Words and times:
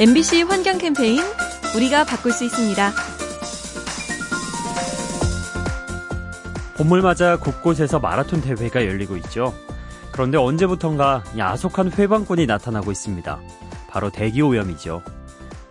MBC 0.00 0.42
환경 0.42 0.78
캠페인 0.78 1.20
우리가 1.74 2.04
바꿀 2.04 2.30
수 2.30 2.44
있습니다. 2.44 2.92
봄을 6.76 7.02
맞아 7.02 7.36
곳곳에서 7.36 7.98
마라톤 7.98 8.40
대회가 8.40 8.86
열리고 8.86 9.16
있죠. 9.16 9.52
그런데 10.12 10.38
언제부턴가 10.38 11.24
야속한 11.36 11.90
회방꾼이 11.90 12.46
나타나고 12.46 12.92
있습니다. 12.92 13.40
바로 13.90 14.10
대기 14.10 14.40
오염이죠. 14.40 15.02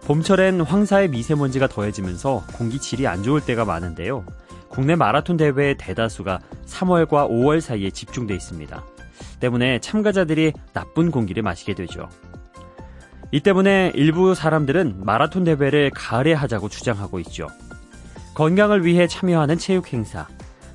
봄철엔 0.04 0.60
황사의 0.60 1.08
미세먼지가 1.08 1.70
더해지면서 1.70 2.44
공기 2.52 2.80
질이 2.80 3.08
안 3.08 3.24
좋을 3.24 3.40
때가 3.40 3.64
많은데요. 3.64 4.26
국내 4.68 4.98
마라톤 4.98 5.38
대회의 5.38 5.78
대다수가 5.78 6.42
3월과 6.66 7.30
5월 7.30 7.62
사이에 7.62 7.92
집중돼 7.92 8.36
있습니다. 8.36 8.84
때문에 9.40 9.80
참가자들이 9.80 10.52
나쁜 10.74 11.12
공기를 11.12 11.44
마시게 11.44 11.76
되죠. 11.76 12.10
이 13.32 13.42
때문에 13.42 13.92
일부 13.94 14.34
사람들은 14.34 15.04
마라톤 15.04 15.44
대회를 15.44 15.92
가을에 15.94 16.34
하자고 16.34 16.70
주장하고 16.70 17.20
있죠. 17.22 17.48
건강을 18.36 18.86
위해 18.86 19.08
참여하는 19.08 19.58
체육 19.58 19.92
행사. 19.92 20.28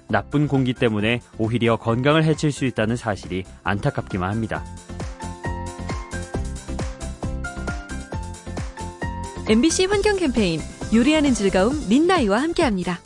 나쁜 0.09 0.47
공기 0.47 0.75
때문에 0.75 1.23
오히려 1.39 1.77
건강을 1.77 2.25
해칠 2.25 2.53
수 2.53 2.67
있다는 2.67 2.97
사실이 2.97 3.45
안타깝기만 3.63 4.31
합니다. 4.31 4.63
MBC 9.49 9.87
환경 9.87 10.17
캠페인 10.17 10.61
요리하는 10.95 11.33
즐거움 11.33 11.89
민나이와 11.89 12.43
함께합니다. 12.43 12.99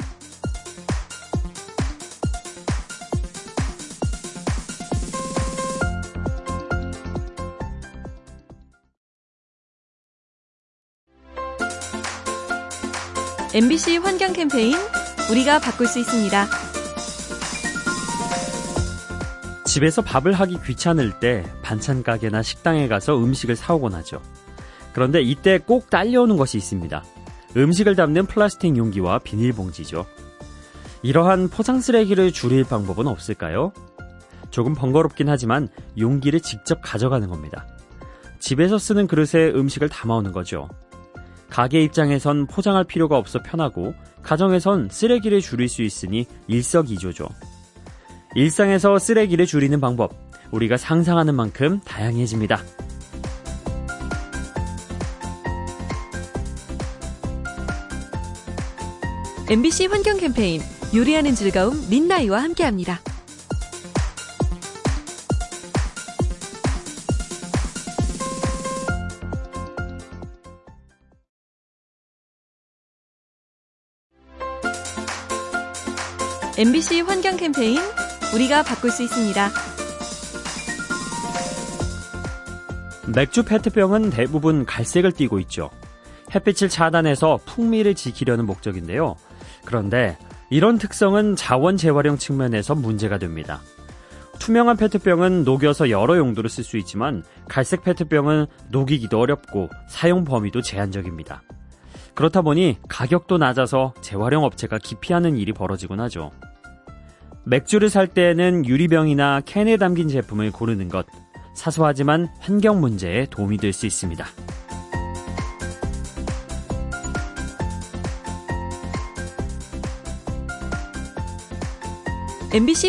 MBC 13.57 13.97
환경 13.97 14.35
캠페인 14.35 14.75
우리가 15.31 15.61
바꿀 15.61 15.87
수 15.87 15.99
있습니다. 15.99 16.47
집에서 19.65 20.03
밥을 20.03 20.35
하기 20.35 20.59
귀찮을 20.62 21.19
때 21.21 21.43
반찬 21.62 22.03
가게나 22.03 22.43
식당에 22.43 22.87
가서 22.87 23.17
음식을 23.17 23.57
사오곤 23.57 23.95
하죠. 23.95 24.21
그런데 24.93 25.23
이때 25.23 25.57
꼭 25.57 25.89
딸려오는 25.89 26.37
것이 26.37 26.59
있습니다. 26.59 27.03
음식을 27.57 27.97
담는 27.97 28.27
플라스틱 28.27 28.77
용기와 28.77 29.21
비닐봉지죠. 29.21 30.05
이러한 31.01 31.49
포장 31.49 31.81
쓰레기를 31.81 32.33
줄일 32.33 32.65
방법은 32.65 33.07
없을까요? 33.07 33.73
조금 34.51 34.75
번거롭긴 34.75 35.31
하지만 35.31 35.71
용기를 35.99 36.41
직접 36.41 36.81
가져가는 36.83 37.27
겁니다. 37.27 37.67
집에서 38.39 38.77
쓰는 38.77 39.07
그릇에 39.07 39.49
음식을 39.49 39.89
담아오는 39.89 40.33
거죠. 40.33 40.69
가게 41.48 41.83
입장에선 41.83 42.47
포장할 42.47 42.84
필요가 42.84 43.16
없어 43.16 43.42
편하고 43.42 43.94
가정에선 44.22 44.89
쓰레기를 44.91 45.41
줄일 45.41 45.69
수 45.69 45.83
있으니 45.83 46.27
일석이조죠. 46.48 47.28
일상에서 48.34 48.98
쓰레기를 48.98 49.47
줄이는 49.47 49.80
방법 49.80 50.12
우리가 50.50 50.77
상상하는 50.77 51.34
만큼 51.34 51.80
다양해집니다. 51.84 52.61
MBC 59.48 59.86
환경 59.86 60.19
캠페인 60.19 60.60
요리하는 60.94 61.34
즐거움 61.36 61.88
민나이와 61.88 62.42
함께합니다. 62.42 63.00
MBC 76.59 77.03
환경 77.03 77.37
캠페인 77.37 77.78
우리가 78.34 78.62
바꿀 78.62 78.91
수 78.91 79.03
있습니다. 79.03 79.50
맥주 83.15 83.43
페트병은 83.43 84.09
대부분 84.09 84.65
갈색을 84.65 85.12
띠고 85.12 85.39
있죠. 85.41 85.69
햇빛을 86.34 86.71
차단해서 86.71 87.41
풍미를 87.45 87.95
지키려는 87.95 88.47
목적인데요. 88.47 89.16
그런데 89.66 90.16
이런 90.49 90.78
특성은 90.78 91.37
자원 91.37 91.77
재활용 91.77 92.16
측면에서 92.16 92.75
문제가 92.75 93.19
됩니다. 93.19 93.61
투명한 94.39 94.78
페트병은 94.78 95.45
녹여서 95.45 95.91
여러 95.91 96.16
용도로 96.16 96.49
쓸 96.49 96.65
수 96.65 96.78
있지만 96.78 97.22
갈색 97.49 97.83
페트병은 97.83 98.47
녹이기도 98.71 99.21
어렵고 99.21 99.69
사용 99.89 100.25
범위도 100.25 100.62
제한적입니다. 100.62 101.43
그렇다 102.15 102.41
보니 102.41 102.78
가격도 102.89 103.37
낮아서 103.37 103.93
재활용 104.00 104.45
업체가 104.45 104.78
기피하는 104.78 105.37
일이 105.37 105.53
벌어지곤 105.53 106.00
하죠. 106.00 106.31
맥주를 107.47 107.89
살 107.91 108.09
때에는 108.09 108.67
유리병이나 108.67 109.43
캔에 109.47 109.77
담긴 109.77 110.09
제품을 110.09 110.51
고르는 110.51 110.89
것 110.89 111.07
사소하지만 111.55 112.29
환경 112.41 112.81
문제에 112.81 113.27
도움이 113.31 113.59
될 113.59 113.73
수 113.73 113.87
있습니다. 113.87 114.27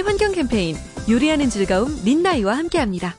환경 0.01 0.31
캠페인 0.31 0.75
요리하는 1.09 1.50
즐거움 1.50 1.89
민나이와 2.03 2.57
함께합니다. 2.57 3.16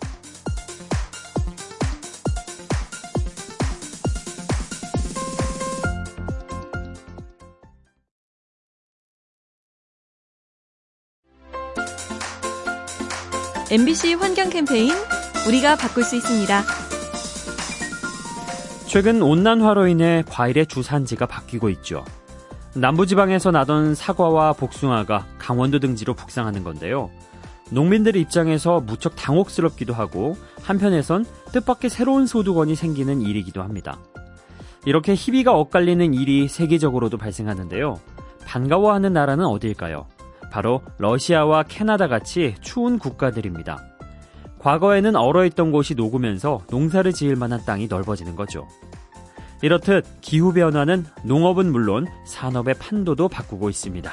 MBC 13.71 14.15
환경 14.15 14.49
캠페인 14.49 14.95
우리가 15.47 15.77
바꿀 15.77 16.03
수 16.03 16.17
있습니다. 16.17 16.63
최근 18.87 19.21
온난화로 19.21 19.89
인해 19.89 20.25
과일의 20.27 20.67
주산지가 20.67 21.27
바뀌고 21.27 21.69
있죠. 21.71 22.03
남부지방에서 22.75 23.51
나던 23.51 23.95
사과와 23.95 24.55
복숭아가 24.55 25.27
강원도 25.39 25.81
등지로 25.81 26.15
북상하는 26.15 26.65
건데요. 26.65 27.11
농민들 27.71 28.17
입장에서 28.17 28.81
무척 28.81 29.15
당혹스럽기도 29.17 29.93
하고 29.93 30.39
한편에선 30.63 31.27
뜻밖의 31.53 31.91
새로운 31.91 32.27
소득원이 32.27 32.75
생기는 32.75 33.21
일이기도 33.21 33.63
합니다. 33.63 33.99
이렇게 34.87 35.15
희비가 35.15 35.53
엇갈리는 35.53 36.15
일이 36.15 36.49
세계적으로도 36.49 37.19
발생하는데요. 37.19 38.01
반가워하는 38.47 39.13
나라는 39.13 39.45
어디일까요? 39.45 40.07
바로 40.51 40.83
러시아와 40.99 41.65
캐나다 41.65 42.09
같이 42.09 42.55
추운 42.61 42.99
국가들입니다. 42.99 43.85
과거에는 44.59 45.17
얼어있던 45.17 45.71
곳이 45.71 45.95
녹으면서 45.95 46.63
농사를 46.71 47.13
지을 47.13 47.37
만한 47.37 47.65
땅이 47.65 47.87
넓어지는 47.87 48.37
거죠. 48.37 48.67
이렇듯 49.63 50.05
기후변화는 50.21 51.07
농업은 51.25 51.71
물론 51.71 52.07
산업의 52.27 52.75
판도도 52.75 53.29
바꾸고 53.29 53.71
있습니다. 53.71 54.13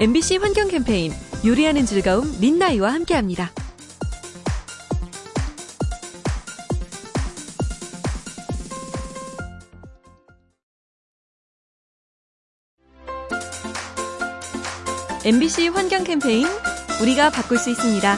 MBC 0.00 0.38
환경 0.38 0.68
캠페인 0.68 1.12
요리하는 1.44 1.84
즐거움 1.84 2.24
민나이와 2.40 2.92
함께합니다. 2.92 3.50
MBC 15.24 15.68
환경 15.68 16.02
캠페인 16.02 16.48
우리가 17.00 17.30
바꿀 17.30 17.56
수 17.56 17.70
있습니다. 17.70 18.16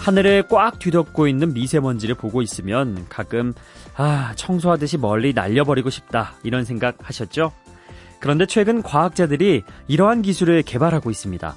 하늘을 0.00 0.48
꽉 0.48 0.80
뒤덮고 0.80 1.28
있는 1.28 1.54
미세먼지를 1.54 2.16
보고 2.16 2.42
있으면 2.42 3.06
가끔 3.08 3.54
아 3.94 4.32
청소하듯이 4.34 4.98
멀리 4.98 5.32
날려버리고 5.32 5.90
싶다 5.90 6.34
이런 6.42 6.64
생각 6.64 6.96
하셨죠? 7.00 7.52
그런데 8.18 8.46
최근 8.46 8.82
과학자들이 8.82 9.62
이러한 9.86 10.22
기술을 10.22 10.62
개발하고 10.62 11.08
있습니다. 11.12 11.54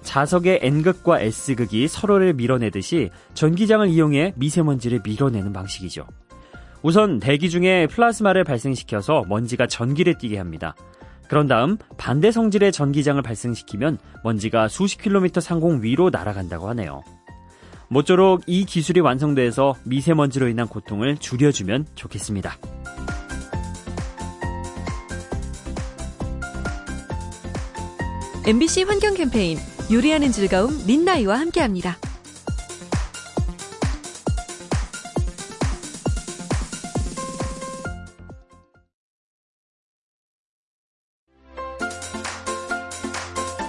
자석의 0.00 0.60
N극과 0.62 1.20
S극이 1.20 1.86
서로를 1.86 2.32
밀어내듯이 2.32 3.10
전기장을 3.34 3.86
이용해 3.88 4.32
미세먼지를 4.36 5.00
밀어내는 5.04 5.52
방식이죠. 5.52 6.06
우선 6.80 7.18
대기 7.18 7.50
중에 7.50 7.88
플라스마를 7.88 8.44
발생시켜서 8.44 9.24
먼지가 9.28 9.66
전기를 9.66 10.16
띠게 10.16 10.38
합니다. 10.38 10.74
그런 11.28 11.46
다음 11.46 11.76
반대 11.96 12.30
성질의 12.32 12.72
전기장을 12.72 13.20
발생시키면 13.22 13.98
먼지가 14.24 14.68
수십 14.68 15.00
킬로미터 15.02 15.40
상공 15.40 15.82
위로 15.82 16.10
날아간다고 16.10 16.68
하네요. 16.70 17.02
모쪼록 17.88 18.42
이 18.46 18.64
기술이 18.64 19.00
완성돼서 19.00 19.74
미세먼지로 19.84 20.48
인한 20.48 20.66
고통을 20.68 21.16
줄여주면 21.18 21.86
좋겠습니다. 21.94 22.56
MBC 28.46 28.84
환경 28.84 29.14
캠페인 29.14 29.58
요리하는 29.92 30.32
즐거움 30.32 30.86
민나이와 30.86 31.38
함께합니다. 31.38 31.98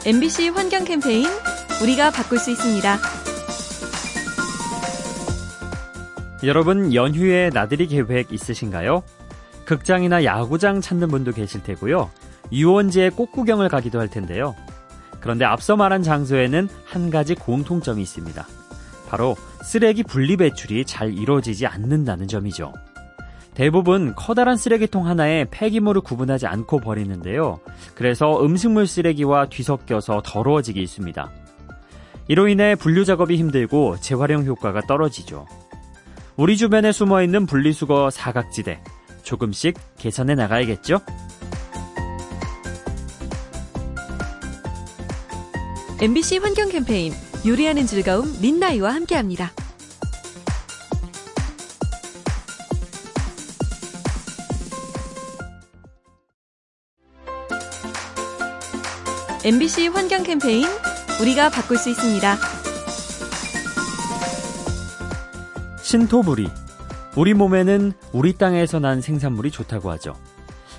MBC 0.10 0.48
환경 0.50 0.86
캠페인 0.86 1.28
우리가 1.84 2.10
바꿀 2.10 2.40
수 2.40 2.50
있습니다. 2.50 2.98
여러분 6.46 6.96
연휴에 6.96 7.52
나들이 7.54 7.86
계획 7.86 8.34
있으신가요? 8.34 9.04
극장이나 9.66 10.24
야구장 10.24 10.82
찾는 10.82 11.10
분도 11.10 11.32
계실 11.32 11.62
테고요. 11.62 12.10
유원지에 12.52 13.12
꽃 13.12 13.32
구경을 13.32 13.70
가기도 13.70 14.00
할 14.00 14.08
텐데요. 14.08 14.56
그런데 15.20 15.46
앞서 15.46 15.76
말한 15.76 16.02
장소에는 16.02 16.70
한 16.86 17.12
가지 17.12 17.36
공통점이 17.36 18.02
있습니다. 18.02 18.48
바로 19.08 19.36
쓰레기 19.64 20.02
분리 20.02 20.38
배출이 20.38 20.86
잘 20.86 21.14
이루어지지 21.14 21.68
않는다는 21.68 22.28
점이죠. 22.28 22.74
대부분 23.60 24.16
커다란 24.16 24.56
쓰레기통 24.56 25.06
하나에 25.06 25.44
폐기물을 25.52 26.00
구분하지 26.00 26.48
않고 26.48 26.80
버리는데요. 26.80 27.60
그래서 27.94 28.42
음식물 28.42 28.88
쓰레기와 28.88 29.50
뒤섞여서 29.50 30.22
더러워지기 30.24 30.82
있습니다. 30.82 31.30
이로 32.30 32.48
인해 32.48 32.76
분류 32.76 33.04
작업이 33.04 33.36
힘들고 33.36 33.98
재활용 34.00 34.46
효과가 34.46 34.84
떨어지죠. 34.88 35.46
우리 36.38 36.56
주변에 36.56 36.94
숨어 36.94 37.22
있는 37.22 37.46
분리수거 37.46 38.12
사각지대 38.12 38.82
조금씩 39.24 39.78
개선해 39.98 40.36
나가야겠죠? 40.36 41.02
MBC 46.02 46.38
환경 46.38 46.70
캠페인 46.70 47.12
요리하는 47.46 47.86
즐거움 47.86 48.40
민나이와 48.42 48.94
함께합니다. 48.94 49.52
MBC 59.46 59.88
환경 59.88 60.24
캠페인 60.24 60.68
우리가 61.22 61.50
바꿀 61.50 61.78
수 61.78 61.90
있습니다. 61.90 62.36
신토불이. 65.82 66.50
우리 67.16 67.34
몸에는 67.34 67.94
우리 68.12 68.34
땅에서 68.34 68.80
난 68.80 69.00
생산물이 69.00 69.50
좋다고 69.50 69.92
하죠. 69.92 70.14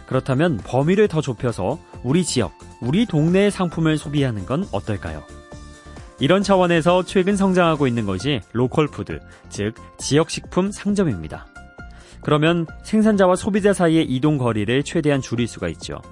그렇다면 0.04 0.58
범위를 0.58 1.08
더 1.08 1.22
좁혀서 1.22 1.78
우리 2.02 2.22
지역, 2.22 2.52
우리 2.82 3.06
동네의 3.06 3.50
상품을 3.50 3.96
소비하는 3.96 4.44
건 4.44 4.66
어떨까요? 4.72 5.22
이런 6.18 6.42
차원에서 6.42 7.04
최근 7.04 7.36
성장하고 7.36 7.86
있는 7.86 8.04
것이 8.04 8.42
로컬푸드, 8.52 9.20
즉 9.48 9.72
지역식품 9.96 10.70
상점입니다. 10.70 11.46
그러면 12.20 12.66
생산자와 12.82 13.36
소비자 13.36 13.72
사이의 13.72 14.04
이동 14.04 14.36
거리를 14.36 14.82
최대한 14.82 15.22
줄일 15.22 15.48
수가 15.48 15.68
있죠. 15.68 16.02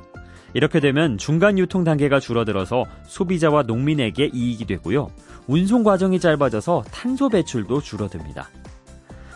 이렇게 0.54 0.80
되면 0.80 1.18
중간 1.18 1.58
유통 1.58 1.84
단계가 1.84 2.20
줄어들어서 2.20 2.84
소비자와 3.06 3.62
농민에게 3.62 4.30
이익이 4.32 4.66
되고요. 4.66 5.10
운송 5.46 5.82
과정이 5.82 6.20
짧아져서 6.20 6.84
탄소 6.90 7.28
배출도 7.28 7.80
줄어듭니다. 7.80 8.48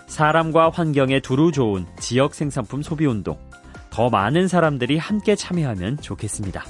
사람과 0.06 0.70
환경에 0.70 1.20
두루 1.20 1.52
좋은 1.52 1.86
지역 1.98 2.34
생산품 2.34 2.82
소비 2.82 3.06
운동. 3.06 3.38
더 3.90 4.08
많은 4.08 4.48
사람들이 4.48 4.98
함께 4.98 5.36
참여하면 5.36 5.98
좋겠습니다. 5.98 6.64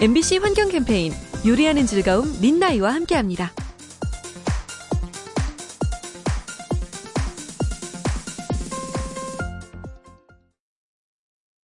MBC 0.00 0.38
환경 0.38 0.70
캠페인 0.70 1.12
요리하는 1.46 1.86
즐거움 1.86 2.40
민나이와 2.40 2.94
함께합니다. 2.94 3.52